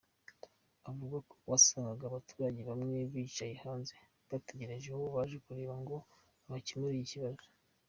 Avuga 0.89 1.17
ko 1.29 1.35
wasangaga 1.51 2.03
abaturage 2.07 2.59
bamwe 2.69 2.97
bicaye 3.11 3.55
hanze 3.63 3.93
bategereje 4.29 4.87
uwo 4.91 5.07
baje 5.15 5.37
kureba 5.45 5.75
ngo 5.81 5.95
abakemurire 6.45 7.03
ikibazo. 7.05 7.45